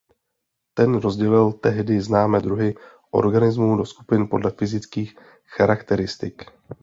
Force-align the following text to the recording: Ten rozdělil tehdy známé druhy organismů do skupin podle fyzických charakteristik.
Ten 0.73 0.95
rozdělil 0.99 1.51
tehdy 1.51 2.01
známé 2.01 2.39
druhy 2.41 2.75
organismů 3.11 3.77
do 3.77 3.85
skupin 3.85 4.27
podle 4.29 4.51
fyzických 4.51 5.17
charakteristik. 5.55 6.45